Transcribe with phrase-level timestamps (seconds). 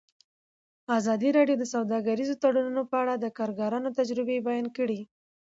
[0.97, 4.99] ازادي راډیو د سوداګریز تړونونه په اړه د کارګرانو تجربې بیان کړي.